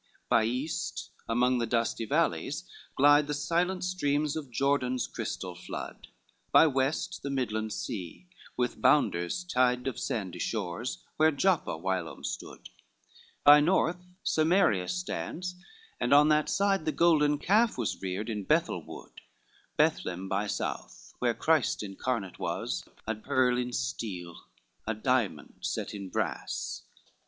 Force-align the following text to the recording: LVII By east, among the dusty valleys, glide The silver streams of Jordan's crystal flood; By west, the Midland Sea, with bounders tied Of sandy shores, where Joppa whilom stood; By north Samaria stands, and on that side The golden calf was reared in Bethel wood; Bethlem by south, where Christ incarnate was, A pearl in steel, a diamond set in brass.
LVII 0.25 0.29
By 0.29 0.43
east, 0.45 1.11
among 1.29 1.59
the 1.59 1.67
dusty 1.67 2.05
valleys, 2.07 2.67
glide 2.95 3.27
The 3.27 3.35
silver 3.35 3.81
streams 3.81 4.35
of 4.35 4.49
Jordan's 4.49 5.05
crystal 5.05 5.53
flood; 5.53 6.07
By 6.51 6.65
west, 6.65 7.21
the 7.21 7.29
Midland 7.29 7.71
Sea, 7.71 8.25
with 8.57 8.81
bounders 8.81 9.43
tied 9.43 9.85
Of 9.85 9.99
sandy 9.99 10.39
shores, 10.39 11.05
where 11.17 11.29
Joppa 11.29 11.77
whilom 11.77 12.23
stood; 12.23 12.69
By 13.43 13.59
north 13.59 14.03
Samaria 14.23 14.87
stands, 14.87 15.53
and 15.99 16.15
on 16.15 16.29
that 16.29 16.49
side 16.49 16.85
The 16.85 16.91
golden 16.91 17.37
calf 17.37 17.77
was 17.77 18.01
reared 18.01 18.27
in 18.27 18.43
Bethel 18.43 18.83
wood; 18.83 19.21
Bethlem 19.77 20.27
by 20.27 20.47
south, 20.47 21.13
where 21.19 21.35
Christ 21.35 21.83
incarnate 21.83 22.39
was, 22.39 22.83
A 23.05 23.13
pearl 23.13 23.55
in 23.59 23.71
steel, 23.71 24.45
a 24.87 24.95
diamond 24.95 25.59
set 25.61 25.93
in 25.93 26.09
brass. 26.09 26.85